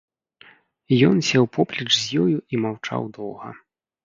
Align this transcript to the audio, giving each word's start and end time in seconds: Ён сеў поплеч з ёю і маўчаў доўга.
Ён 1.09 1.21
сеў 1.29 1.45
поплеч 1.57 1.91
з 2.01 2.23
ёю 2.23 2.37
і 2.55 2.63
маўчаў 2.65 3.03
доўга. 3.21 3.49